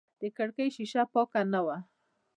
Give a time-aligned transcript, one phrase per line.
[0.21, 1.77] د کړکۍ شیشه پاکه نه وه.